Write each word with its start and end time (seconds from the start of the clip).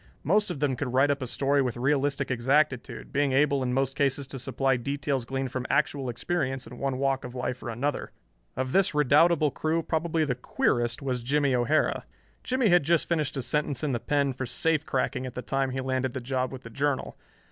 Most 0.23 0.49
of 0.49 0.59
them 0.59 0.75
could 0.75 0.91
write 0.91 1.11
up 1.11 1.21
a 1.21 1.27
story 1.27 1.61
with 1.61 1.77
realistic 1.77 2.31
exactitude, 2.31 3.11
being 3.13 3.33
able 3.33 3.61
in 3.61 3.71
most 3.71 3.95
cases 3.95 4.25
to 4.25 4.39
supply 4.39 4.75
details 4.75 5.25
gleaned 5.25 5.51
from 5.51 5.67
actual 5.69 6.09
experience 6.09 6.65
in 6.65 6.79
one 6.79 6.97
walk 6.97 7.23
of 7.23 7.35
life 7.35 7.61
or 7.61 7.69
another. 7.69 8.11
Of 8.57 8.71
this 8.71 8.95
redoubtable 8.95 9.51
crew 9.51 9.83
probably 9.83 10.25
the 10.25 10.33
queerest 10.33 11.03
was 11.03 11.21
Jimmie 11.21 11.53
O'Hara. 11.53 12.05
Jimmie 12.43 12.69
had 12.69 12.81
just 12.83 13.07
finished 13.07 13.37
a 13.37 13.43
sentence 13.43 13.83
in 13.83 13.91
the 13.91 13.99
"pen" 13.99 14.33
for 14.33 14.47
safe 14.47 14.87
cracking 14.87 15.27
at 15.27 15.35
the 15.35 15.43
time 15.43 15.69
he 15.69 15.81
landed 15.81 16.13
the 16.15 16.19
job 16.19 16.51
with 16.51 16.63
the 16.63 16.71
Journal. 16.71 17.15